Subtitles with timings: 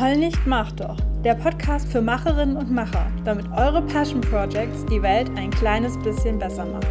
[0.00, 0.96] Heul nicht, mach doch.
[1.24, 6.38] Der Podcast für Macherinnen und Macher, damit eure Passion Projects die Welt ein kleines bisschen
[6.38, 6.86] besser machen.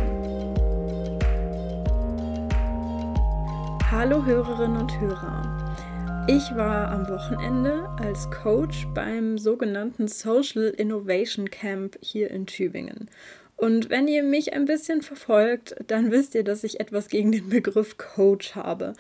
[3.89, 6.27] Hallo Hörerinnen und Hörer.
[6.27, 13.09] Ich war am Wochenende als Coach beim sogenannten Social Innovation Camp hier in Tübingen.
[13.55, 17.47] Und wenn ihr mich ein bisschen verfolgt, dann wisst ihr, dass ich etwas gegen den
[17.47, 18.95] Begriff Coach habe.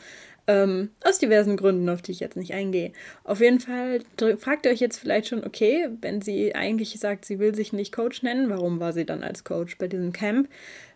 [0.49, 2.93] Ähm, aus diversen Gründen, auf die ich jetzt nicht eingehe.
[3.25, 3.99] Auf jeden Fall
[4.37, 7.91] fragt ihr euch jetzt vielleicht schon, okay, wenn sie eigentlich sagt, sie will sich nicht
[7.91, 10.47] Coach nennen, warum war sie dann als Coach bei diesem Camp?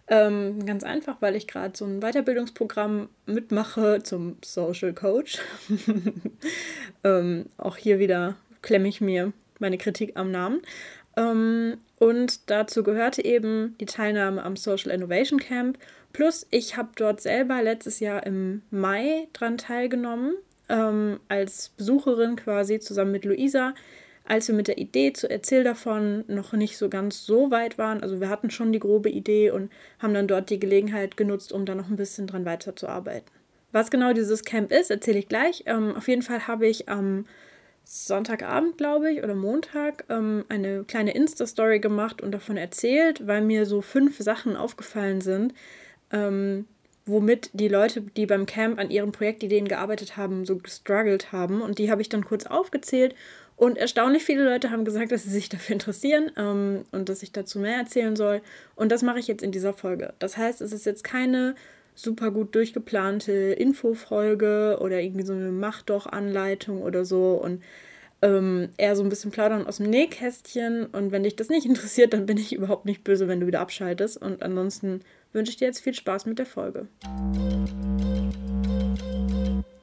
[0.08, 5.40] Ähm, ganz einfach, weil ich gerade so ein Weiterbildungsprogramm mitmache zum Social Coach.
[7.04, 10.62] ähm, auch hier wieder klemme ich mir meine Kritik am Namen.
[11.16, 15.77] Ähm, und dazu gehörte eben die Teilnahme am Social Innovation Camp.
[16.13, 20.35] Plus, ich habe dort selber letztes Jahr im Mai dran teilgenommen,
[20.70, 23.73] ähm, als Besucherin quasi zusammen mit Luisa,
[24.26, 28.01] als wir mit der Idee zu Erzähl davon noch nicht so ganz so weit waren.
[28.01, 31.65] Also wir hatten schon die grobe Idee und haben dann dort die Gelegenheit genutzt, um
[31.65, 33.31] da noch ein bisschen dran weiterzuarbeiten.
[33.71, 35.63] Was genau dieses Camp ist, erzähle ich gleich.
[35.65, 37.25] Ähm, auf jeden Fall habe ich am
[37.84, 43.65] Sonntagabend, glaube ich, oder Montag ähm, eine kleine Insta-Story gemacht und davon erzählt, weil mir
[43.65, 45.53] so fünf Sachen aufgefallen sind,
[46.12, 46.65] ähm,
[47.05, 51.62] womit die Leute, die beim Camp an ihren Projektideen gearbeitet haben, so gestruggelt haben.
[51.62, 53.15] Und die habe ich dann kurz aufgezählt.
[53.55, 57.31] Und erstaunlich viele Leute haben gesagt, dass sie sich dafür interessieren ähm, und dass ich
[57.31, 58.41] dazu mehr erzählen soll.
[58.76, 60.13] Und das mache ich jetzt in dieser Folge.
[60.20, 61.55] Das heißt, es ist jetzt keine
[61.93, 67.62] super gut durchgeplante Infofolge oder irgendwie so eine Mach doch Anleitung oder so und
[68.22, 72.13] ähm, eher so ein bisschen plaudern aus dem Nähkästchen und wenn dich das nicht interessiert,
[72.13, 75.01] dann bin ich überhaupt nicht böse, wenn du wieder abschaltest und ansonsten
[75.34, 76.88] wünsche ich dir jetzt viel Spaß mit der Folge.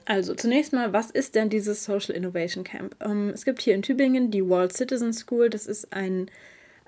[0.04, 2.96] Also zunächst mal, was ist denn dieses Social Innovation Camp?
[3.00, 5.50] Ähm, es gibt hier in Tübingen die World Citizen School.
[5.50, 6.31] Das ist ein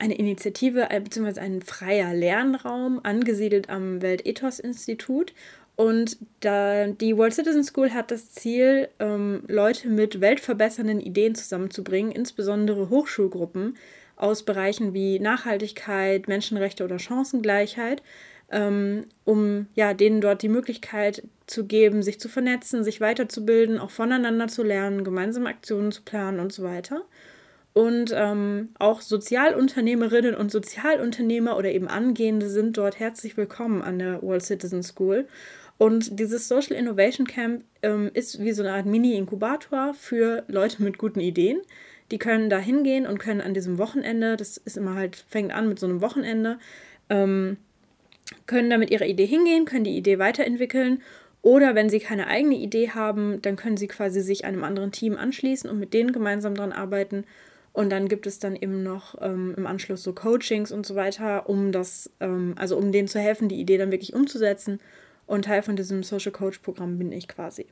[0.00, 1.41] eine Initiative äh, bzw.
[1.41, 5.34] ein freier Lernraum angesiedelt am Weltethos-Institut.
[5.77, 12.12] Und da, die World Citizen School hat das Ziel, ähm, Leute mit weltverbessernden Ideen zusammenzubringen,
[12.12, 13.77] insbesondere Hochschulgruppen
[14.16, 18.03] aus Bereichen wie Nachhaltigkeit, Menschenrechte oder Chancengleichheit,
[18.50, 23.91] ähm, um ja, denen dort die Möglichkeit zu geben, sich zu vernetzen, sich weiterzubilden, auch
[23.91, 27.03] voneinander zu lernen, gemeinsame Aktionen zu planen und so weiter.
[27.72, 34.22] Und ähm, auch Sozialunternehmerinnen und Sozialunternehmer oder eben Angehende sind dort herzlich willkommen an der
[34.22, 35.28] World Citizen School.
[35.78, 40.99] Und dieses Social Innovation Camp ähm, ist wie so eine Art Mini-Inkubator für Leute mit
[40.99, 41.62] guten Ideen.
[42.10, 45.69] Die können da hingehen und können an diesem Wochenende, das ist immer halt, fängt an
[45.69, 46.59] mit so einem Wochenende,
[47.09, 47.56] ähm,
[48.46, 51.02] können da mit ihrer Idee hingehen, können die Idee weiterentwickeln
[51.42, 55.16] oder wenn sie keine eigene Idee haben, dann können sie quasi sich einem anderen Team
[55.16, 57.24] anschließen und mit denen gemeinsam daran arbeiten
[57.72, 61.48] und dann gibt es dann eben noch ähm, im Anschluss so Coachings und so weiter,
[61.48, 64.80] um das, ähm, also um denen zu helfen, die Idee dann wirklich umzusetzen.
[65.26, 67.66] Und Teil von diesem Social Coach Programm bin ich quasi.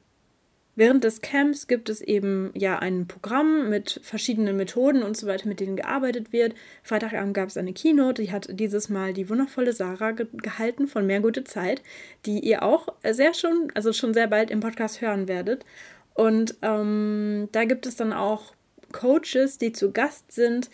[0.79, 5.49] Während des Camps gibt es eben ja ein Programm mit verschiedenen Methoden und so weiter,
[5.49, 6.55] mit denen gearbeitet wird.
[6.85, 11.05] Freitagabend gab es eine Keynote, die hat dieses Mal die wundervolle Sarah ge gehalten von
[11.05, 11.83] Mehr gute Zeit,
[12.27, 15.65] die ihr auch sehr schon, also schon sehr bald im Podcast hören werdet.
[16.15, 18.53] Und ähm, da gibt es dann auch
[18.93, 20.71] Coaches, die zu Gast sind,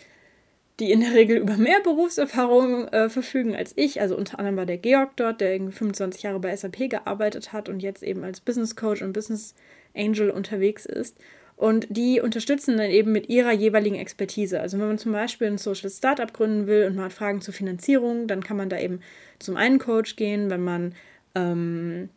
[0.79, 4.01] die in der Regel über mehr Berufserfahrung äh, verfügen als ich.
[4.01, 7.69] Also unter anderem war der Georg dort, der irgendwie 25 Jahre bei SAP gearbeitet hat
[7.69, 9.55] und jetzt eben als Business Coach und Business
[9.95, 11.17] Angel unterwegs ist.
[11.57, 14.59] Und die unterstützen dann eben mit ihrer jeweiligen Expertise.
[14.59, 17.53] Also wenn man zum Beispiel ein Social Startup gründen will und man hat Fragen zur
[17.53, 18.99] Finanzierung, dann kann man da eben
[19.39, 20.49] zum einen Coach gehen.
[20.49, 20.95] Wenn man
[21.33, 22.09] ähm,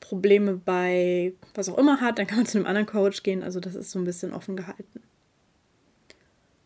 [0.00, 3.42] Probleme bei was auch immer hat, dann kann man zu einem anderen Coach gehen.
[3.42, 5.02] Also das ist so ein bisschen offen gehalten.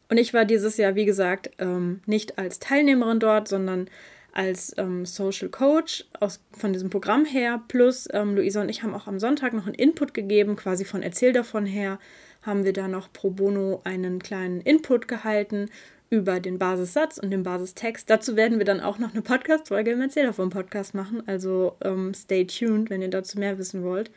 [0.08, 3.88] Und ich war dieses Jahr, wie gesagt, ähm, nicht als Teilnehmerin dort, sondern
[4.32, 7.62] als ähm, Social Coach aus, von diesem Programm her.
[7.68, 11.02] Plus ähm, Luisa und ich haben auch am Sonntag noch einen Input gegeben, quasi von
[11.02, 11.98] Erzähl davon her,
[12.42, 15.68] haben wir da noch pro bono einen kleinen Input gehalten
[16.10, 18.10] über den Basissatz und den Basistext.
[18.10, 21.22] Dazu werden wir dann auch noch eine Podcast-Folge im Erzähl davon Podcast machen.
[21.26, 24.10] Also ähm, stay tuned, wenn ihr dazu mehr wissen wollt.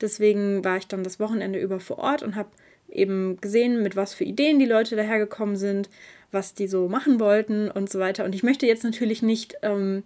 [0.00, 2.50] Deswegen war ich dann das Wochenende über vor Ort und habe
[2.90, 5.88] eben gesehen, mit was für Ideen die Leute dahergekommen sind,
[6.32, 8.24] was die so machen wollten und so weiter.
[8.24, 10.02] Und ich möchte jetzt natürlich nicht ähm,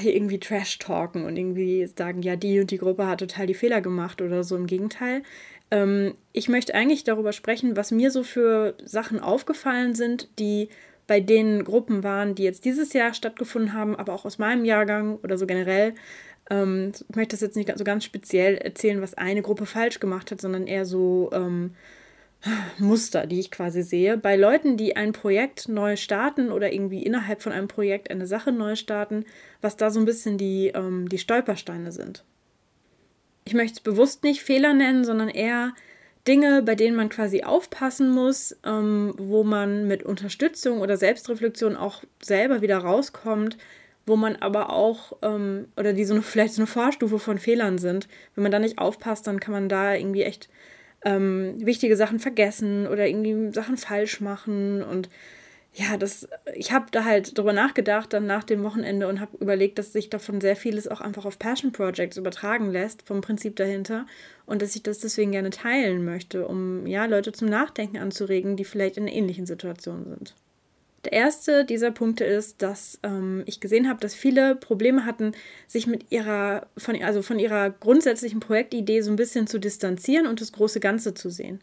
[0.00, 3.54] hier irgendwie Trash talken und irgendwie sagen, ja, die und die Gruppe hat total die
[3.54, 4.56] Fehler gemacht oder so.
[4.56, 5.22] Im Gegenteil.
[5.70, 10.68] Ähm, ich möchte eigentlich darüber sprechen, was mir so für Sachen aufgefallen sind, die
[11.06, 15.18] bei den Gruppen waren, die jetzt dieses Jahr stattgefunden haben, aber auch aus meinem Jahrgang
[15.24, 15.94] oder so generell,
[16.50, 20.30] ähm, ich möchte das jetzt nicht so ganz speziell erzählen, was eine Gruppe falsch gemacht
[20.30, 21.74] hat, sondern eher so, ähm,
[22.78, 24.16] Muster, die ich quasi sehe.
[24.16, 28.52] Bei Leuten, die ein Projekt neu starten oder irgendwie innerhalb von einem Projekt eine Sache
[28.52, 29.24] neu starten,
[29.60, 32.24] was da so ein bisschen die, ähm, die Stolpersteine sind.
[33.44, 35.74] Ich möchte es bewusst nicht Fehler nennen, sondern eher
[36.26, 42.02] Dinge, bei denen man quasi aufpassen muss, ähm, wo man mit Unterstützung oder Selbstreflexion auch
[42.22, 43.56] selber wieder rauskommt,
[44.10, 47.78] wo man aber auch, ähm, oder die so eine, vielleicht so eine Vorstufe von Fehlern
[47.78, 48.08] sind.
[48.34, 50.48] Wenn man da nicht aufpasst, dann kann man da irgendwie echt
[51.04, 55.08] ähm, wichtige Sachen vergessen oder irgendwie Sachen falsch machen und
[55.72, 59.78] ja, das, ich habe da halt drüber nachgedacht dann nach dem Wochenende und habe überlegt,
[59.78, 64.06] dass sich davon sehr vieles auch einfach auf Passion Projects übertragen lässt, vom Prinzip dahinter.
[64.46, 68.64] Und dass ich das deswegen gerne teilen möchte, um ja, Leute zum Nachdenken anzuregen, die
[68.64, 70.34] vielleicht in einer ähnlichen Situation sind.
[71.04, 75.32] Der erste dieser Punkte ist, dass ähm, ich gesehen habe, dass viele Probleme hatten,
[75.66, 80.40] sich mit ihrer, von, also von ihrer grundsätzlichen Projektidee so ein bisschen zu distanzieren und
[80.40, 81.60] das große Ganze zu sehen.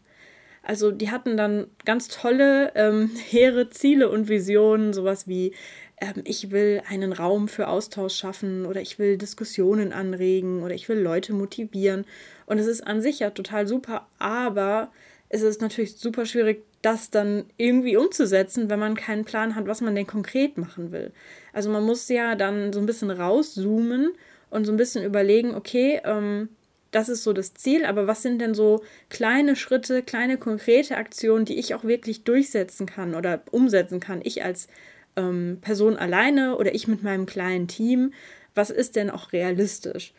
[0.62, 5.52] Also die hatten dann ganz tolle, ähm, hehre Ziele und Visionen, sowas wie
[6.00, 10.88] ähm, ich will einen Raum für Austausch schaffen oder ich will Diskussionen anregen oder ich
[10.88, 12.04] will Leute motivieren.
[12.46, 14.90] Und es ist an sich ja total super, aber
[15.28, 19.80] es ist natürlich super schwierig, das dann irgendwie umzusetzen, wenn man keinen Plan hat, was
[19.80, 21.12] man denn konkret machen will.
[21.52, 24.12] Also man muss ja dann so ein bisschen rauszoomen
[24.50, 26.50] und so ein bisschen überlegen, okay, ähm,
[26.90, 31.44] das ist so das Ziel, aber was sind denn so kleine Schritte, kleine konkrete Aktionen,
[31.44, 34.20] die ich auch wirklich durchsetzen kann oder umsetzen kann?
[34.22, 34.68] Ich als
[35.16, 38.12] ähm, Person alleine oder ich mit meinem kleinen Team,
[38.54, 40.14] was ist denn auch realistisch?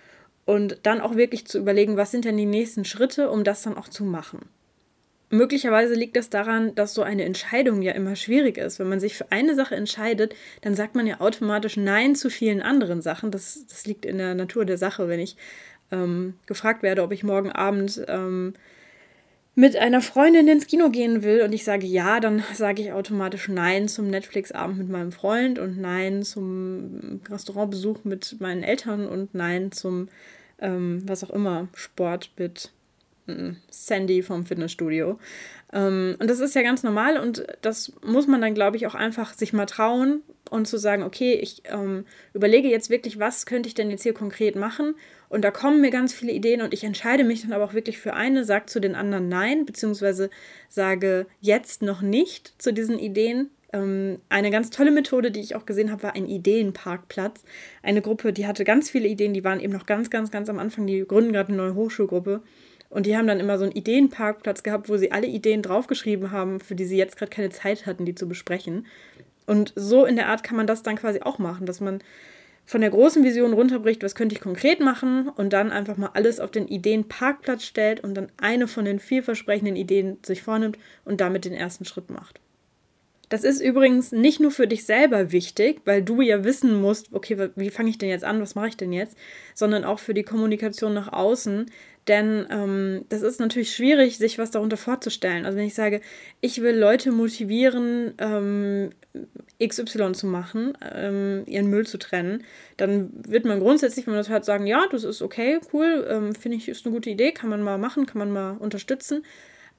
[0.46, 3.78] Und dann auch wirklich zu überlegen, was sind denn die nächsten Schritte, um das dann
[3.78, 4.40] auch zu machen.
[5.30, 8.80] Möglicherweise liegt das daran, dass so eine Entscheidung ja immer schwierig ist.
[8.80, 12.62] Wenn man sich für eine Sache entscheidet, dann sagt man ja automatisch Nein zu vielen
[12.62, 13.30] anderen Sachen.
[13.30, 15.08] Das, das liegt in der Natur der Sache.
[15.08, 15.38] Wenn ich
[15.92, 18.54] ähm, gefragt werde, ob ich morgen Abend ähm,
[19.54, 23.50] mit einer Freundin ins Kino gehen will und ich sage ja, dann sage ich automatisch
[23.50, 29.72] Nein zum Netflix-Abend mit meinem Freund und Nein zum Restaurantbesuch mit meinen Eltern und Nein
[29.72, 30.08] zum
[30.62, 32.72] ähm, was auch immer, Sport mit
[33.70, 35.20] Sandy vom Fitnessstudio.
[35.72, 38.96] Ähm, und das ist ja ganz normal und das muss man dann, glaube ich, auch
[38.96, 43.68] einfach sich mal trauen und zu sagen, okay, ich ähm, überlege jetzt wirklich, was könnte
[43.68, 44.96] ich denn jetzt hier konkret machen
[45.30, 48.00] und da kommen mir ganz viele Ideen und ich entscheide mich dann aber auch wirklich
[48.00, 50.32] für eine, sage zu den anderen Nein, beziehungsweise
[50.70, 53.52] sage jetzt noch nicht zu diesen Ideen.
[53.72, 57.44] Ähm, eine ganz tolle Methode, die ich auch gesehen habe, war ein Ideenparkplatz.
[57.84, 60.58] Eine Gruppe, die hatte ganz viele Ideen, die waren eben noch ganz, ganz, ganz am
[60.58, 62.42] Anfang, die gründen gerade eine neue Hochschulgruppe.
[62.90, 66.60] Und die haben dann immer so einen Ideenparkplatz gehabt, wo sie alle Ideen draufgeschrieben haben,
[66.60, 68.88] für die sie jetzt gerade keine Zeit hatten, die zu besprechen.
[69.46, 72.00] Und so in der Art kann man das dann quasi auch machen, dass man
[72.66, 76.40] von der großen Vision runterbricht, was könnte ich konkret machen und dann einfach mal alles
[76.40, 81.46] auf den Ideenparkplatz stellt und dann eine von den vielversprechenden Ideen sich vornimmt und damit
[81.46, 82.40] den ersten Schritt macht.
[83.30, 87.50] Das ist übrigens nicht nur für dich selber wichtig, weil du ja wissen musst, okay,
[87.56, 89.16] wie fange ich denn jetzt an, was mache ich denn jetzt,
[89.54, 91.68] sondern auch für die Kommunikation nach außen,
[92.08, 95.46] denn ähm, das ist natürlich schwierig, sich was darunter vorzustellen.
[95.46, 96.02] Also wenn ich sage,
[96.42, 98.90] ich will Leute motivieren, ähm,
[99.64, 102.44] XY zu machen, ähm, ihren Müll zu trennen,
[102.78, 106.34] dann wird man grundsätzlich, wenn man das hört, sagen, ja, das ist okay, cool, ähm,
[106.34, 109.24] finde ich, ist eine gute Idee, kann man mal machen, kann man mal unterstützen.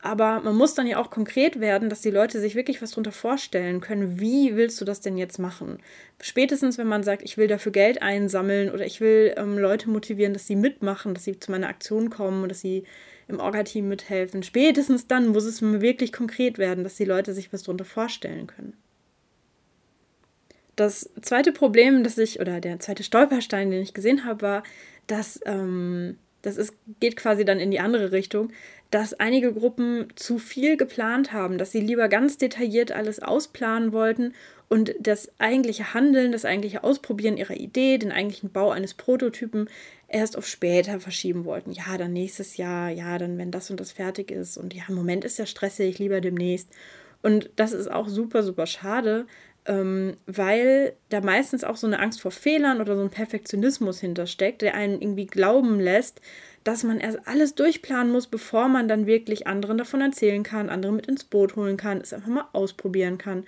[0.03, 3.13] Aber man muss dann ja auch konkret werden, dass die Leute sich wirklich was darunter
[3.13, 4.19] vorstellen können.
[4.19, 5.79] Wie willst du das denn jetzt machen?
[6.23, 10.33] Spätestens, wenn man sagt, ich will dafür Geld einsammeln oder ich will ähm, Leute motivieren,
[10.33, 12.85] dass sie mitmachen, dass sie zu meiner Aktion kommen, dass sie
[13.29, 14.43] im Orga-Team mithelfen.
[14.43, 18.73] Spätestens dann muss es wirklich konkret werden, dass die Leute sich was darunter vorstellen können.
[20.77, 24.63] Das zweite Problem, das ich, oder der zweite Stolperstein, den ich gesehen habe, war,
[25.07, 28.53] dass ähm, das ist, geht quasi dann in die andere Richtung,
[28.91, 34.35] dass einige Gruppen zu viel geplant haben, dass sie lieber ganz detailliert alles ausplanen wollten
[34.69, 39.69] und das eigentliche Handeln, das eigentliche Ausprobieren ihrer Idee, den eigentlichen Bau eines Prototypen
[40.09, 41.73] erst auf später verschieben wollten.
[41.73, 44.95] Ja, dann nächstes Jahr, ja, dann wenn das und das fertig ist und ja, im
[44.95, 46.69] Moment ist ja stressig, lieber demnächst.
[47.23, 49.27] Und das ist auch super, super schade,
[49.67, 54.63] ähm, weil da meistens auch so eine Angst vor Fehlern oder so ein Perfektionismus hintersteckt,
[54.63, 56.21] der einen irgendwie glauben lässt,
[56.65, 60.93] dass man erst alles durchplanen muss, bevor man dann wirklich anderen davon erzählen kann, andere
[60.93, 63.45] mit ins Boot holen kann, es einfach mal ausprobieren kann.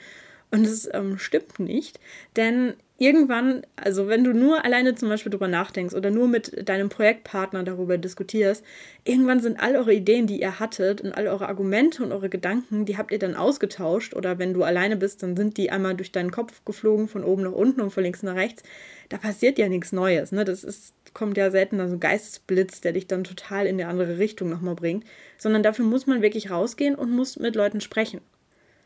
[0.53, 1.99] Und es ähm, stimmt nicht,
[2.37, 6.91] denn irgendwann, also wenn du nur alleine zum Beispiel darüber nachdenkst oder nur mit deinem
[6.91, 8.63] Projektpartner darüber diskutierst,
[9.05, 12.85] irgendwann sind all eure Ideen, die ihr hattet und all eure Argumente und eure Gedanken,
[12.85, 16.13] die habt ihr dann ausgetauscht oder wenn du alleine bist, dann sind die einmal durch
[16.13, 18.63] deinen Kopf geflogen, von oben nach unten und von links nach rechts.
[19.09, 20.33] Da passiert ja nichts Neues.
[20.33, 20.45] Ne?
[20.45, 24.19] Das ist kommt ja seltener so ein Geistesblitz, der dich dann total in eine andere
[24.19, 25.05] Richtung nochmal bringt,
[25.39, 28.21] sondern dafür muss man wirklich rausgehen und muss mit Leuten sprechen.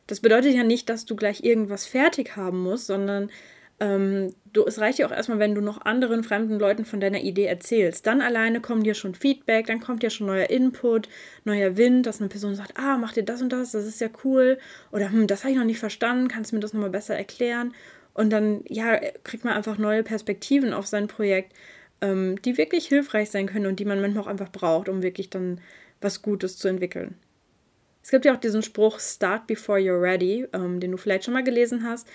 [0.07, 3.31] Das bedeutet ja nicht, dass du gleich irgendwas fertig haben musst, sondern
[3.79, 7.21] ähm, du, es reicht ja auch erstmal, wenn du noch anderen fremden Leuten von deiner
[7.21, 8.07] Idee erzählst.
[8.07, 11.09] Dann alleine kommt dir schon Feedback, dann kommt ja schon neuer Input,
[11.45, 14.09] neuer Wind, dass eine Person sagt, ah, mach dir das und das, das ist ja
[14.25, 14.59] cool.
[14.93, 17.75] Oder hm, das habe ich noch nicht verstanden, kannst du mir das nochmal besser erklären?
[18.15, 21.53] Und dann, ja, kriegt man einfach neue Perspektiven auf sein Projekt,
[22.01, 25.29] ähm, die wirklich hilfreich sein können und die man manchmal auch einfach braucht, um wirklich
[25.29, 25.61] dann
[26.01, 27.15] was Gutes zu entwickeln.
[28.07, 31.35] Es gibt ja auch diesen Spruch Start before you're ready, ähm, den du vielleicht schon
[31.35, 32.07] mal gelesen hast.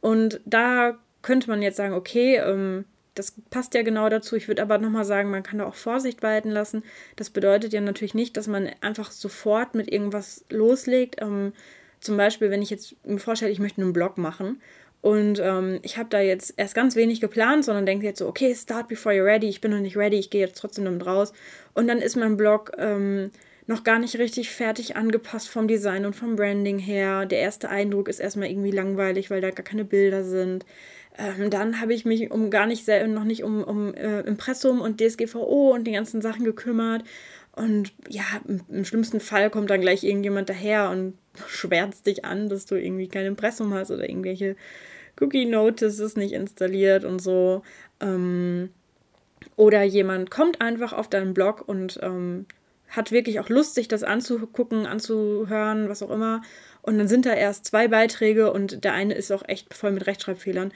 [0.00, 2.84] Und da könnte man jetzt sagen, okay, ähm,
[3.16, 4.36] das passt ja genau dazu.
[4.36, 6.84] Ich würde aber nochmal sagen, man kann da auch Vorsicht walten lassen.
[7.16, 11.16] Das bedeutet ja natürlich nicht, dass man einfach sofort mit irgendwas loslegt.
[11.20, 11.52] Ähm,
[11.98, 14.62] zum Beispiel, wenn ich jetzt mir vorstelle, ich möchte einen Blog machen
[15.00, 18.54] und ähm, ich habe da jetzt erst ganz wenig geplant, sondern denke jetzt so, okay,
[18.54, 19.48] start before you're ready.
[19.48, 21.32] Ich bin noch nicht ready, ich gehe jetzt trotzdem damit raus.
[21.74, 23.32] Und dann ist mein Blog ähm,
[23.72, 27.26] noch gar nicht richtig fertig angepasst vom Design und vom Branding her.
[27.26, 30.66] Der erste Eindruck ist erstmal irgendwie langweilig, weil da gar keine Bilder sind.
[31.18, 34.80] Ähm, dann habe ich mich um gar nicht sehr, noch nicht um, um äh, Impressum
[34.80, 37.02] und DSGVO und die ganzen Sachen gekümmert.
[37.54, 41.14] Und ja, im, im, schlimmsten Fall kommt dann gleich irgendjemand daher und
[41.48, 44.56] schwärzt dich an, dass du irgendwie kein Impressum hast oder irgendwelche
[45.20, 47.62] Cookie Notices nicht installiert und so.
[48.00, 48.70] Ähm,
[49.56, 52.46] oder jemand kommt einfach auf deinen Blog und ähm,
[52.92, 56.42] hat wirklich auch Lust, sich das anzugucken, anzuhören, was auch immer.
[56.82, 60.06] Und dann sind da erst zwei Beiträge und der eine ist auch echt voll mit
[60.06, 60.72] Rechtschreibfehlern.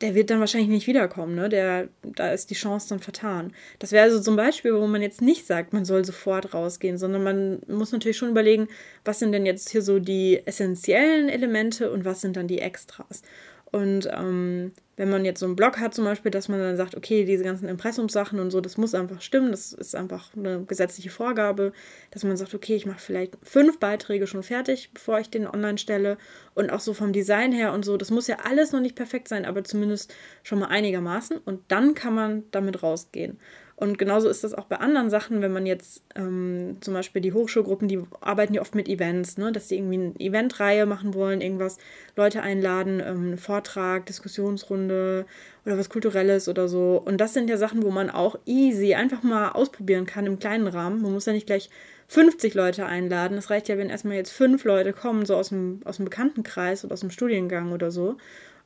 [0.00, 1.48] Der wird dann wahrscheinlich nicht wiederkommen, ne?
[1.48, 3.52] Der, da ist die Chance dann vertan.
[3.78, 7.22] Das wäre also zum Beispiel, wo man jetzt nicht sagt, man soll sofort rausgehen, sondern
[7.22, 8.68] man muss natürlich schon überlegen,
[9.04, 13.22] was sind denn jetzt hier so die essentiellen Elemente und was sind dann die Extras.
[13.72, 16.94] Und ähm, wenn man jetzt so einen Blog hat zum Beispiel, dass man dann sagt,
[16.94, 21.08] okay, diese ganzen Impressumssachen und so, das muss einfach stimmen, das ist einfach eine gesetzliche
[21.08, 21.72] Vorgabe,
[22.10, 25.78] dass man sagt, okay, ich mache vielleicht fünf Beiträge schon fertig, bevor ich den online
[25.78, 26.18] stelle
[26.54, 29.28] und auch so vom Design her und so, das muss ja alles noch nicht perfekt
[29.28, 30.12] sein, aber zumindest
[30.42, 33.38] schon mal einigermaßen und dann kann man damit rausgehen.
[33.80, 37.32] Und genauso ist das auch bei anderen Sachen, wenn man jetzt ähm, zum Beispiel die
[37.32, 39.52] Hochschulgruppen, die arbeiten ja oft mit Events, ne?
[39.52, 41.78] dass sie irgendwie eine Eventreihe machen wollen, irgendwas,
[42.14, 45.24] Leute einladen, ähm, einen Vortrag, Diskussionsrunde
[45.64, 47.00] oder was Kulturelles oder so.
[47.02, 50.66] Und das sind ja Sachen, wo man auch easy einfach mal ausprobieren kann im kleinen
[50.66, 51.00] Rahmen.
[51.00, 51.70] Man muss ja nicht gleich
[52.08, 53.38] 50 Leute einladen.
[53.38, 56.84] Es reicht ja, wenn erstmal jetzt fünf Leute kommen, so aus dem, aus dem Bekanntenkreis
[56.84, 58.18] oder aus dem Studiengang oder so.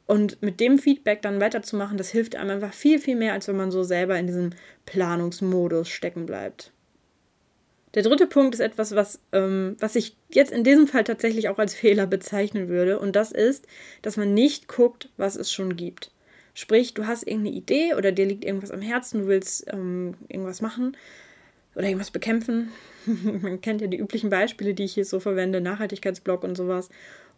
[0.06, 3.56] Und mit dem Feedback dann weiterzumachen, das hilft einem einfach viel, viel mehr, als wenn
[3.56, 4.50] man so selber in diesem
[4.84, 6.72] Planungsmodus stecken bleibt.
[7.94, 11.58] Der dritte Punkt ist etwas, was, ähm, was ich jetzt in diesem Fall tatsächlich auch
[11.58, 12.98] als Fehler bezeichnen würde.
[12.98, 13.66] Und das ist,
[14.02, 16.10] dass man nicht guckt, was es schon gibt.
[16.54, 20.60] Sprich, du hast irgendeine Idee oder dir liegt irgendwas am Herzen, du willst ähm, irgendwas
[20.60, 20.96] machen
[21.74, 22.70] oder irgendwas bekämpfen.
[23.06, 26.90] man kennt ja die üblichen Beispiele, die ich hier so verwende, Nachhaltigkeitsblog und sowas.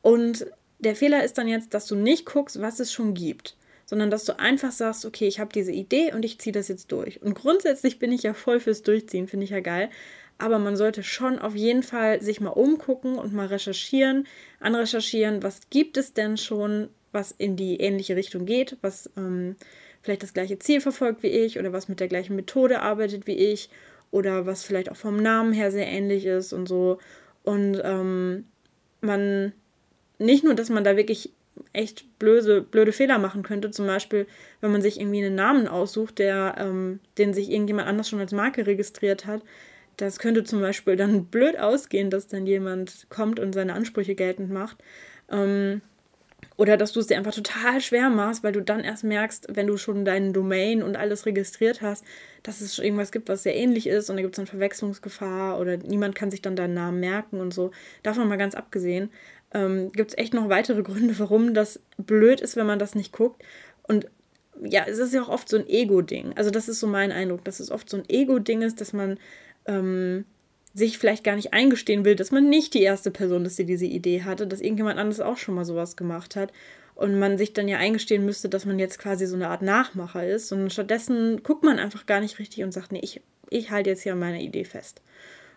[0.02, 0.46] Und
[0.78, 3.56] der Fehler ist dann jetzt, dass du nicht guckst, was es schon gibt,
[3.86, 6.92] sondern dass du einfach sagst, okay, ich habe diese Idee und ich ziehe das jetzt
[6.92, 7.22] durch.
[7.22, 9.90] Und grundsätzlich bin ich ja voll fürs Durchziehen, finde ich ja geil.
[10.38, 14.26] Aber man sollte schon auf jeden Fall sich mal umgucken und mal recherchieren,
[14.60, 19.56] anrecherchieren, was gibt es denn schon, was in die ähnliche Richtung geht, was ähm,
[20.02, 23.36] vielleicht das gleiche Ziel verfolgt wie ich oder was mit der gleichen Methode arbeitet wie
[23.36, 23.70] ich
[24.10, 26.98] oder was vielleicht auch vom Namen her sehr ähnlich ist und so.
[27.42, 28.44] Und ähm,
[29.00, 29.52] man
[30.18, 31.32] nicht nur, dass man da wirklich
[31.72, 34.26] echt blöde, blöde Fehler machen könnte, zum Beispiel,
[34.60, 38.32] wenn man sich irgendwie einen Namen aussucht, der, ähm, den sich irgendjemand anders schon als
[38.32, 39.42] Marke registriert hat.
[39.96, 44.50] Das könnte zum Beispiel dann blöd ausgehen, dass dann jemand kommt und seine Ansprüche geltend
[44.50, 44.78] macht.
[45.30, 45.80] Ähm,
[46.58, 49.66] oder dass du es dir einfach total schwer machst, weil du dann erst merkst, wenn
[49.66, 52.04] du schon deinen Domain und alles registriert hast,
[52.42, 55.76] dass es irgendwas gibt, was sehr ähnlich ist und da gibt es dann Verwechslungsgefahr oder
[55.76, 57.72] niemand kann sich dann deinen Namen merken und so.
[58.02, 59.10] Davon mal ganz abgesehen
[59.52, 63.12] ähm, gibt es echt noch weitere Gründe, warum das blöd ist, wenn man das nicht
[63.12, 63.42] guckt.
[63.82, 64.08] Und
[64.62, 66.32] ja, es ist ja auch oft so ein Ego-Ding.
[66.36, 69.18] Also das ist so mein Eindruck, dass es oft so ein Ego-Ding ist, dass man
[69.66, 70.24] ähm,
[70.74, 73.86] sich vielleicht gar nicht eingestehen will, dass man nicht die erste Person ist, die diese
[73.86, 76.52] Idee hatte, dass irgendjemand anderes auch schon mal sowas gemacht hat.
[76.94, 80.26] Und man sich dann ja eingestehen müsste, dass man jetzt quasi so eine Art Nachmacher
[80.26, 80.50] ist.
[80.52, 84.02] Und stattdessen guckt man einfach gar nicht richtig und sagt, nee, ich, ich halte jetzt
[84.02, 85.02] hier an meiner Idee fest.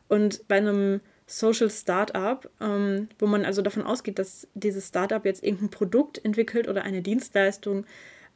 [0.10, 5.44] Und bei einem Social Startup, ähm, wo man also davon ausgeht, dass dieses Startup jetzt
[5.44, 7.86] irgendein Produkt entwickelt oder eine Dienstleistung,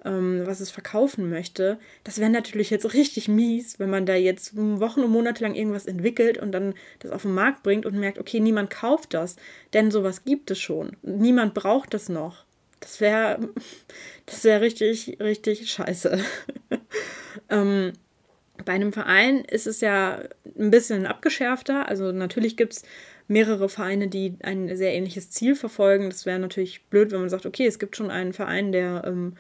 [0.06, 1.80] ähm, was es verkaufen möchte.
[2.04, 5.88] Das wäre natürlich jetzt richtig mies, wenn man da jetzt Wochen und Monate lang irgendwas
[5.88, 9.38] entwickelt und dann das auf den Markt bringt und merkt, okay, niemand kauft das,
[9.74, 10.96] denn sowas gibt es schon.
[11.02, 12.46] Niemand braucht das noch.
[12.80, 13.40] Das wäre
[14.28, 16.24] das wäre richtig, richtig scheiße.
[17.50, 17.94] ähm,
[18.66, 20.20] Bei einem Verein ist es ja
[20.58, 21.88] ein bisschen abgeschärfter.
[21.88, 22.84] Also natürlich gibt es
[23.28, 26.10] mehrere Vereine, die ein sehr ähnliches Ziel verfolgen.
[26.10, 29.36] Das wäre natürlich blöd, wenn man sagt, okay, es gibt schon einen Verein, der ähm,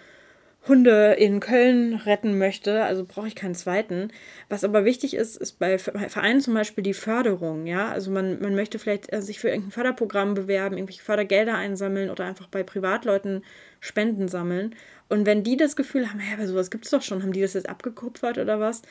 [0.67, 4.11] Hunde in Köln retten möchte, also brauche ich keinen zweiten.
[4.47, 7.91] Was aber wichtig ist, ist bei Vereinen zum Beispiel die Förderung, ja.
[7.91, 12.25] Also man, man möchte vielleicht äh, sich für irgendein Förderprogramm bewerben, irgendwelche Fördergelder einsammeln oder
[12.25, 13.43] einfach bei Privatleuten
[13.83, 14.75] Spenden sammeln.
[15.09, 17.41] Und wenn die das Gefühl haben, ja, aber sowas gibt es doch schon, haben die
[17.41, 18.81] das jetzt abgekupfert oder was?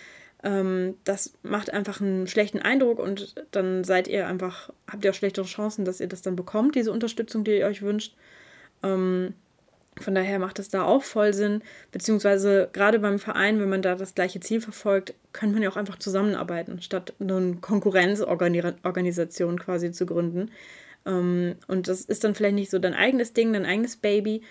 [0.43, 5.15] Ähm, das macht einfach einen schlechten Eindruck und dann seid ihr einfach, habt ihr auch
[5.15, 8.15] schlechtere Chancen, dass ihr das dann bekommt, diese Unterstützung, die ihr euch wünscht.
[8.83, 9.33] Ähm,
[9.99, 13.95] von daher macht es da auch voll Sinn, beziehungsweise gerade beim Verein, wenn man da
[13.95, 20.05] das gleiche Ziel verfolgt, könnte man ja auch einfach zusammenarbeiten, statt eine Konkurrenzorganisation quasi zu
[20.05, 20.51] gründen.
[21.07, 24.43] Ähm, und das ist dann vielleicht nicht so dein eigenes Ding, dein eigenes Baby,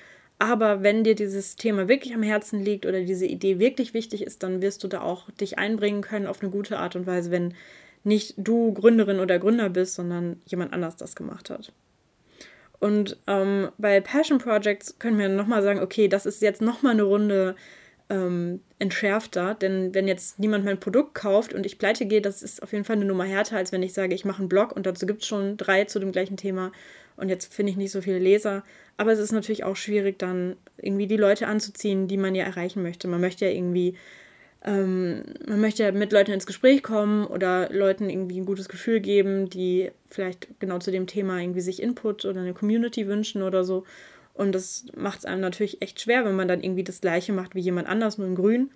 [0.41, 4.41] aber wenn dir dieses Thema wirklich am Herzen liegt oder diese Idee wirklich wichtig ist,
[4.41, 7.53] dann wirst du da auch dich einbringen können auf eine gute Art und Weise, wenn
[8.03, 11.71] nicht du Gründerin oder Gründer bist, sondern jemand anders das gemacht hat.
[12.79, 17.03] Und ähm, bei Passion Projects können wir nochmal sagen, okay, das ist jetzt nochmal eine
[17.03, 17.55] Runde
[18.10, 22.63] ähm, entschärfter, denn wenn jetzt niemand mein Produkt kauft und ich pleite gehe, das ist
[22.63, 24.88] auf jeden Fall eine Nummer härter, als wenn ich sage, ich mache einen Blog und
[24.88, 26.71] dazu gibt es schon drei zu dem gleichen Thema
[27.18, 28.63] und jetzt finde ich nicht so viele Leser.
[28.98, 32.84] Aber es ist natürlich auch schwierig, dann irgendwie die Leute anzuziehen, die man ja erreichen
[32.84, 33.08] möchte.
[33.08, 33.96] Man möchte ja irgendwie
[34.63, 39.50] ähm, man möchte mit Leuten ins Gespräch kommen oder Leuten irgendwie ein gutes Gefühl geben,
[39.50, 43.86] die vielleicht genau zu dem Thema irgendwie sich Input oder eine Community wünschen oder so.
[44.34, 47.56] Und das macht es einem natürlich echt schwer, wenn man dann irgendwie das gleiche macht
[47.56, 48.72] wie jemand anders, nur in grün.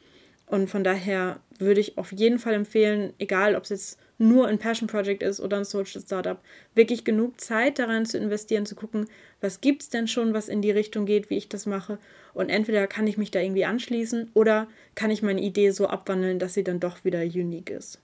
[0.48, 4.58] Und von daher würde ich auf jeden Fall empfehlen, egal ob es jetzt nur ein
[4.58, 6.40] Passion Project ist oder ein Social Startup,
[6.74, 9.08] wirklich genug Zeit daran zu investieren, zu gucken,
[9.42, 12.00] was gibt es denn schon, was in die Richtung geht, wie ich das mache.
[12.34, 16.40] Und entweder kann ich mich da irgendwie anschließen oder kann ich meine Idee so abwandeln,
[16.40, 18.00] dass sie dann doch wieder unique ist.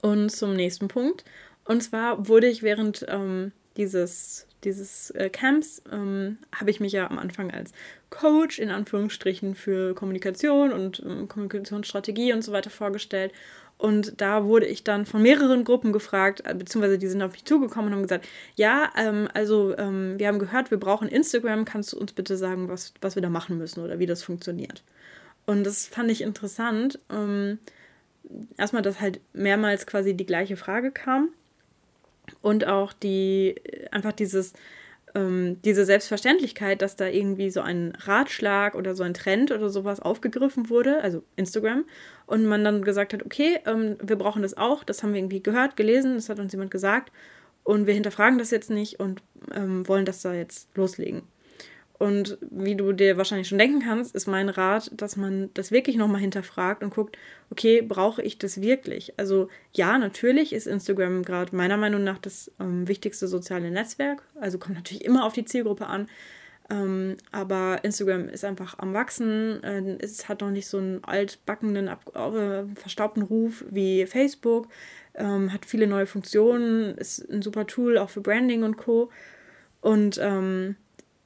[0.00, 1.24] Und zum nächsten Punkt.
[1.64, 7.08] Und zwar wurde ich während ähm, dieses, dieses äh, Camps, ähm, habe ich mich ja
[7.08, 7.72] am Anfang als
[8.10, 13.32] Coach in Anführungsstrichen für Kommunikation und ähm, Kommunikationsstrategie und so weiter vorgestellt.
[13.78, 17.44] Und da wurde ich dann von mehreren Gruppen gefragt, äh, beziehungsweise die sind auf mich
[17.44, 21.92] zugekommen und haben gesagt, ja, ähm, also ähm, wir haben gehört, wir brauchen Instagram, kannst
[21.92, 24.84] du uns bitte sagen, was, was wir da machen müssen oder wie das funktioniert?
[25.46, 27.00] Und das fand ich interessant.
[27.10, 27.58] Ähm,
[28.56, 31.30] erstmal, dass halt mehrmals quasi die gleiche Frage kam
[32.40, 33.56] und auch die,
[33.90, 34.52] einfach dieses,
[35.14, 40.00] ähm, diese Selbstverständlichkeit, dass da irgendwie so ein Ratschlag oder so ein Trend oder sowas
[40.00, 41.84] aufgegriffen wurde, also Instagram,
[42.32, 45.42] und man dann gesagt hat, okay, ähm, wir brauchen das auch, das haben wir irgendwie
[45.42, 47.12] gehört, gelesen, das hat uns jemand gesagt
[47.62, 49.22] und wir hinterfragen das jetzt nicht und
[49.54, 51.24] ähm, wollen das da jetzt loslegen.
[51.98, 55.96] Und wie du dir wahrscheinlich schon denken kannst, ist mein Rat, dass man das wirklich
[55.96, 57.18] nochmal hinterfragt und guckt,
[57.50, 59.12] okay, brauche ich das wirklich?
[59.18, 64.22] Also ja, natürlich ist Instagram gerade meiner Meinung nach das ähm, wichtigste soziale Netzwerk.
[64.40, 66.08] Also kommt natürlich immer auf die Zielgruppe an.
[66.70, 69.62] Ähm, aber Instagram ist einfach am Wachsen.
[69.62, 74.68] Äh, es hat noch nicht so einen altbackenden, äh, verstaubten Ruf wie Facebook.
[75.14, 79.10] Ähm, hat viele neue Funktionen, ist ein super Tool auch für Branding und Co.
[79.80, 80.76] Und ähm,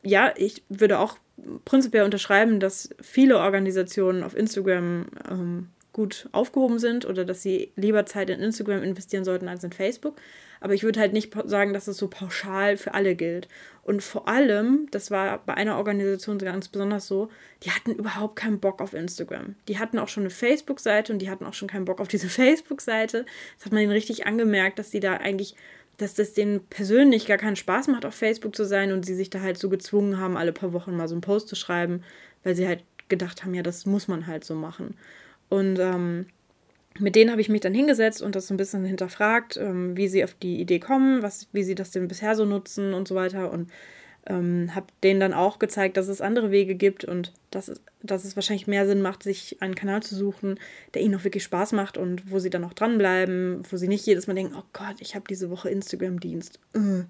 [0.02, 1.18] ja, ich würde auch
[1.64, 8.04] prinzipiell unterschreiben, dass viele Organisationen auf Instagram ähm, gut aufgehoben sind oder dass sie lieber
[8.04, 10.16] Zeit in Instagram investieren sollten als in Facebook.
[10.60, 13.48] Aber ich würde halt nicht sagen, dass das so pauschal für alle gilt.
[13.82, 17.30] Und vor allem, das war bei einer Organisation ganz besonders so,
[17.62, 19.54] die hatten überhaupt keinen Bock auf Instagram.
[19.68, 22.28] Die hatten auch schon eine Facebook-Seite und die hatten auch schon keinen Bock auf diese
[22.28, 23.24] Facebook-Seite.
[23.56, 25.56] Das hat man ihnen richtig angemerkt, dass die da eigentlich
[25.96, 29.30] dass das denen persönlich gar keinen Spaß macht, auf Facebook zu sein und sie sich
[29.30, 32.02] da halt so gezwungen haben, alle paar Wochen mal so einen Post zu schreiben,
[32.44, 34.94] weil sie halt gedacht haben, ja, das muss man halt so machen.
[35.48, 36.26] Und ähm,
[36.98, 40.08] mit denen habe ich mich dann hingesetzt und das so ein bisschen hinterfragt, ähm, wie
[40.08, 43.14] sie auf die Idee kommen, was, wie sie das denn bisher so nutzen und so
[43.14, 43.50] weiter.
[43.52, 43.70] Und
[44.28, 48.24] ähm, habe denen dann auch gezeigt, dass es andere Wege gibt und dass es, dass
[48.24, 50.58] es wahrscheinlich mehr Sinn macht, sich einen Kanal zu suchen,
[50.94, 54.04] der ihnen auch wirklich Spaß macht und wo sie dann auch dranbleiben, wo sie nicht
[54.04, 56.58] jedes Mal denken, oh Gott, ich habe diese Woche Instagram-Dienst.
[56.76, 57.04] Uh,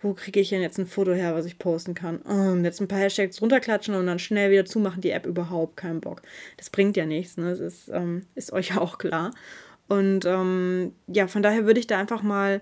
[0.00, 2.20] wo kriege ich denn jetzt ein Foto her, was ich posten kann?
[2.26, 6.00] Uh, jetzt ein paar Hashtags runterklatschen und dann schnell wieder zumachen, die App überhaupt keinen
[6.00, 6.22] Bock.
[6.56, 7.50] Das bringt ja nichts, ne?
[7.50, 9.32] Das ist, ähm, ist euch ja auch klar.
[9.88, 12.60] Und ähm, ja, von daher würde ich da einfach mal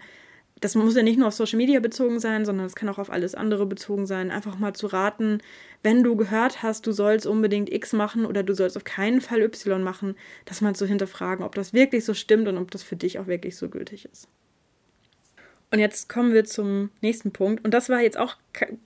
[0.61, 3.11] das muss ja nicht nur auf Social Media bezogen sein, sondern es kann auch auf
[3.11, 4.31] alles andere bezogen sein.
[4.31, 5.39] Einfach mal zu raten,
[5.83, 9.43] wenn du gehört hast, du sollst unbedingt X machen oder du sollst auf keinen Fall
[9.43, 12.97] Y machen, das mal zu hinterfragen, ob das wirklich so stimmt und ob das für
[12.97, 14.29] dich auch wirklich so gültig ist.
[15.71, 17.63] Und jetzt kommen wir zum nächsten Punkt.
[17.65, 18.37] Und das war jetzt auch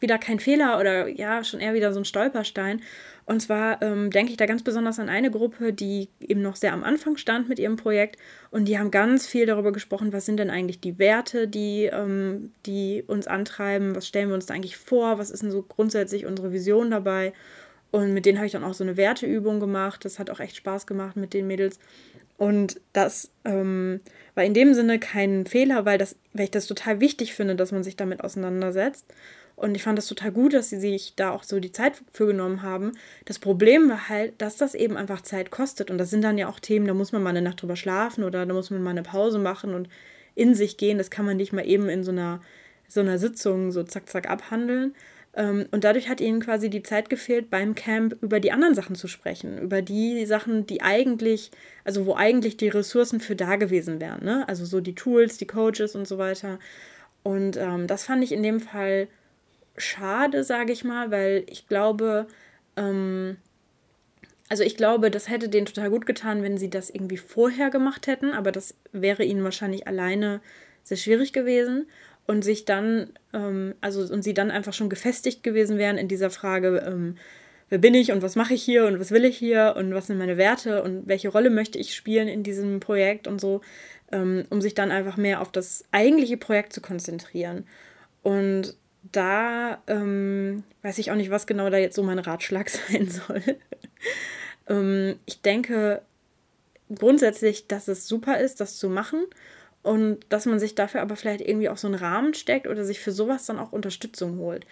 [0.01, 2.83] wieder kein Fehler oder ja, schon eher wieder so ein Stolperstein.
[3.25, 6.73] Und zwar ähm, denke ich da ganz besonders an eine Gruppe, die eben noch sehr
[6.73, 8.17] am Anfang stand mit ihrem Projekt.
[8.51, 12.53] Und die haben ganz viel darüber gesprochen, was sind denn eigentlich die Werte, die, ähm,
[12.67, 16.27] die uns antreiben, was stellen wir uns da eigentlich vor, was ist denn so grundsätzlich
[16.27, 17.33] unsere Vision dabei.
[17.93, 20.05] Und mit denen habe ich dann auch so eine Werteübung gemacht.
[20.05, 21.79] Das hat auch echt Spaß gemacht mit den Mädels.
[22.43, 24.01] Und das ähm,
[24.35, 27.71] war in dem Sinne kein Fehler, weil, das, weil ich das total wichtig finde, dass
[27.71, 29.07] man sich damit auseinandersetzt.
[29.55, 32.27] Und ich fand das total gut, dass sie sich da auch so die Zeit für
[32.27, 32.95] genommen haben.
[33.27, 35.89] Das Problem war halt, dass das eben einfach Zeit kostet.
[35.89, 38.25] Und das sind dann ja auch Themen, da muss man mal eine Nacht drüber schlafen
[38.25, 39.89] oder da muss man mal eine Pause machen und
[40.35, 40.99] in sich gehen.
[40.99, 42.41] Das kann man nicht mal eben in so einer,
[42.89, 44.97] so einer Sitzung so zack, zack abhandeln.
[45.35, 48.97] Ähm, und dadurch hat ihnen quasi die Zeit gefehlt, beim Camp über die anderen Sachen
[48.97, 49.59] zu sprechen.
[49.59, 51.51] Über die Sachen, die eigentlich,
[51.85, 54.25] also wo eigentlich die Ressourcen für da gewesen wären.
[54.25, 54.47] Ne?
[54.49, 56.59] Also so die Tools, die Coaches und so weiter.
[57.23, 59.09] Und ähm, das fand ich in dem Fall
[59.77, 62.27] schade, sage ich mal, weil ich glaube,
[62.77, 63.37] ähm,
[64.51, 68.07] also ich glaube, das hätte denen total gut getan, wenn sie das irgendwie vorher gemacht
[68.07, 70.43] hätten, aber das wäre ihnen wahrscheinlich alleine
[70.83, 71.87] sehr schwierig gewesen
[72.27, 76.31] und sich dann, ähm, also und sie dann einfach schon gefestigt gewesen wären in dieser
[76.31, 77.17] Frage, ähm,
[77.69, 80.07] wer bin ich und was mache ich hier und was will ich hier und was
[80.07, 83.63] sind meine Werte und welche Rolle möchte ich spielen in diesem Projekt und so,
[84.13, 87.67] ähm, um sich dann einfach mehr auf das eigentliche Projekt zu konzentrieren.
[88.23, 88.77] Und
[89.11, 93.43] da ähm, weiß ich auch nicht, was genau da jetzt so mein Ratschlag sein soll.
[94.69, 96.03] ähm, ich denke
[96.95, 99.25] grundsätzlich, dass es super ist, das zu machen
[99.83, 103.01] und dass man sich dafür aber vielleicht irgendwie auch so einen Rahmen steckt oder sich
[103.01, 104.67] für sowas dann auch Unterstützung holt.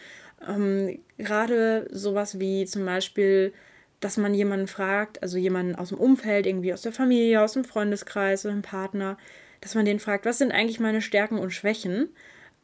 [0.46, 3.53] Ähm, Gerade sowas wie zum Beispiel,
[3.99, 7.64] dass man jemanden fragt, also jemanden aus dem Umfeld, irgendwie aus der Familie, aus dem
[7.64, 9.18] Freundeskreis oder einem Partner,
[9.61, 12.09] dass man den fragt, was sind eigentlich meine Stärken und Schwächen?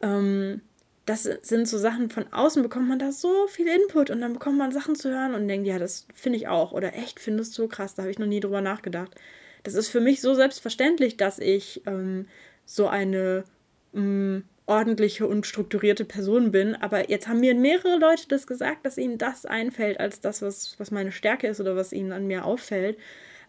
[0.01, 0.63] Ähm,
[1.05, 4.59] das sind so Sachen, von außen bekommt man da so viel Input und dann bekommt
[4.59, 6.73] man Sachen zu hören und denkt, ja, das finde ich auch.
[6.73, 9.15] Oder echt, findest du krass, da habe ich noch nie drüber nachgedacht.
[9.67, 12.27] Das ist für mich so selbstverständlich, dass ich ähm,
[12.65, 13.43] so eine
[13.93, 16.77] ähm, ordentliche und strukturierte Person bin.
[16.77, 20.79] Aber jetzt haben mir mehrere Leute das gesagt, dass ihnen das einfällt als das, was,
[20.79, 22.97] was meine Stärke ist oder was ihnen an mir auffällt.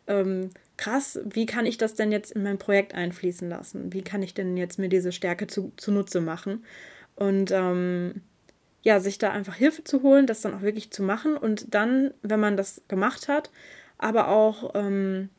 [0.08, 3.94] Ähm, krass, wie kann ich das denn jetzt in mein Projekt einfließen lassen?
[3.94, 6.66] Wie kann ich denn jetzt mir diese Stärke zu, zunutze machen?
[7.16, 8.22] Und ähm,
[8.82, 12.12] ja, sich da einfach Hilfe zu holen, das dann auch wirklich zu machen und dann,
[12.24, 13.52] wenn man das gemacht hat,
[14.00, 15.30] aber auch, ähm,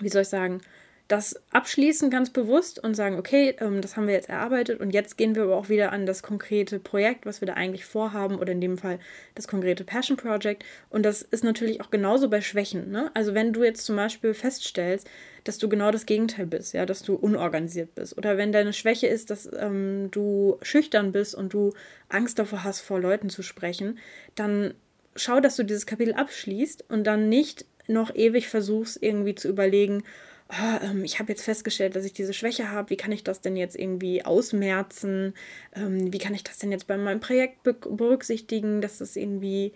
[0.00, 0.60] wie soll ich sagen,
[1.08, 5.16] das abschließen ganz bewusst und sagen, okay, ähm, das haben wir jetzt erarbeitet und jetzt
[5.16, 8.52] gehen wir aber auch wieder an das konkrete Projekt, was wir da eigentlich vorhaben oder
[8.52, 8.98] in dem Fall
[9.36, 10.64] das konkrete Passion Project.
[10.90, 12.90] Und das ist natürlich auch genauso bei Schwächen.
[12.90, 13.10] Ne?
[13.14, 15.08] Also wenn du jetzt zum Beispiel feststellst,
[15.44, 18.18] dass du genau das Gegenteil bist, ja, dass du unorganisiert bist.
[18.18, 21.72] Oder wenn deine Schwäche ist, dass ähm, du schüchtern bist und du
[22.08, 23.98] Angst davor hast, vor Leuten zu sprechen,
[24.34, 24.74] dann
[25.14, 30.02] schau, dass du dieses Kapitel abschließt und dann nicht noch ewig versuchst, irgendwie zu überlegen,
[30.50, 33.40] oh, ähm, ich habe jetzt festgestellt, dass ich diese Schwäche habe, wie kann ich das
[33.40, 35.34] denn jetzt irgendwie ausmerzen,
[35.74, 39.72] ähm, wie kann ich das denn jetzt bei meinem Projekt be berücksichtigen, dass das irgendwie,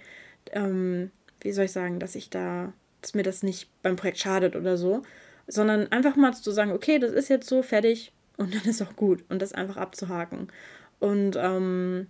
[0.52, 4.56] ähm, wie soll ich sagen, dass ich da, dass mir das nicht beim Projekt schadet
[4.56, 5.02] oder so,
[5.46, 8.96] sondern einfach mal zu sagen, okay, das ist jetzt so fertig und dann ist auch
[8.96, 9.24] gut.
[9.28, 10.48] Und das einfach abzuhaken.
[10.98, 12.06] Und ähm,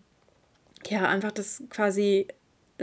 [0.88, 2.28] ja, einfach das quasi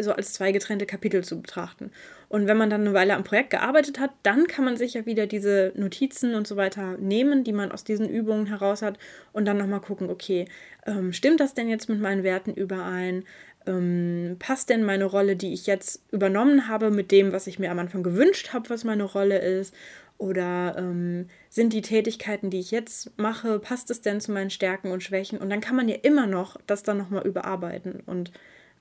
[0.04, 1.92] so als zwei getrennte Kapitel zu betrachten.
[2.30, 5.06] Und wenn man dann eine Weile am Projekt gearbeitet hat, dann kann man sich ja
[5.06, 8.98] wieder diese Notizen und so weiter nehmen, die man aus diesen Übungen heraus hat
[9.34, 10.46] und dann nochmal gucken, okay,
[10.86, 13.24] ähm, stimmt das denn jetzt mit meinen Werten überein?
[13.66, 17.72] Ähm, passt denn meine Rolle, die ich jetzt übernommen habe, mit dem, was ich mir
[17.72, 19.74] am Anfang gewünscht habe, was meine Rolle ist?
[20.18, 24.92] Oder ähm, sind die Tätigkeiten, die ich jetzt mache, passt es denn zu meinen Stärken
[24.92, 25.38] und Schwächen?
[25.38, 28.32] Und dann kann man ja immer noch das dann nochmal überarbeiten und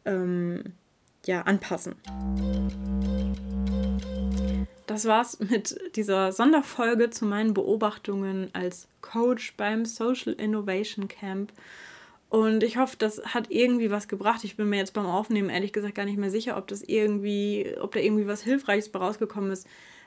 [0.07, 0.73] ähm,
[1.27, 1.97] ja, anpassen.
[4.87, 11.53] Das war's mit dieser Sonderfolge zu meinen Beobachtungen als Coach beim Social Innovation Camp.
[12.29, 14.45] Und ich hoffe, das hat irgendwie was gebracht.
[14.45, 17.75] Ich bin mir jetzt beim Aufnehmen ehrlich gesagt gar nicht mehr sicher, ob das irgendwie,
[17.81, 19.67] ob da irgendwie was Hilfreiches rausgekommen ist,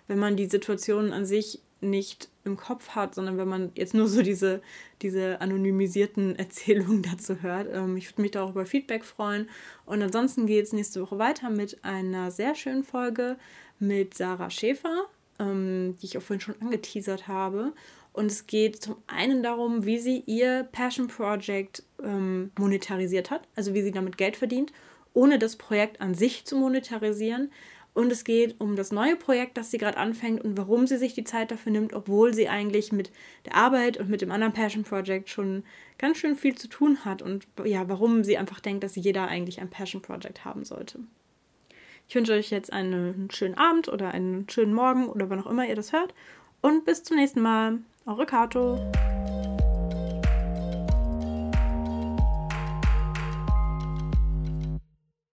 [0.09, 4.07] wenn man die Situation an sich nicht im Kopf hat, sondern wenn man jetzt nur
[4.07, 4.61] so diese,
[5.01, 7.69] diese anonymisierten Erzählungen dazu hört.
[7.71, 9.49] Ähm, ich würde mich da auch über Feedback freuen.
[9.85, 13.37] Und ansonsten geht es nächste Woche weiter mit einer sehr schönen Folge
[13.79, 15.05] mit Sarah Schäfer,
[15.39, 17.71] ähm, die ich auch vorhin schon angeteasert habe.
[18.11, 23.73] Und es geht zum einen darum, wie sie ihr Passion Project ähm, monetarisiert hat, also
[23.73, 24.73] wie sie damit Geld verdient,
[25.13, 27.51] ohne das Projekt an sich zu monetarisieren.
[27.93, 31.13] Und es geht um das neue Projekt, das sie gerade anfängt und warum sie sich
[31.13, 33.11] die Zeit dafür nimmt, obwohl sie eigentlich mit
[33.45, 35.63] der Arbeit und mit dem anderen Passion Project schon
[35.97, 39.59] ganz schön viel zu tun hat und ja, warum sie einfach denkt, dass jeder eigentlich
[39.59, 40.99] ein Passion Project haben sollte.
[42.07, 45.67] Ich wünsche euch jetzt einen schönen Abend oder einen schönen Morgen oder wann auch immer
[45.67, 46.13] ihr das hört.
[46.61, 47.79] Und bis zum nächsten Mal.
[48.05, 48.79] Eure Kato.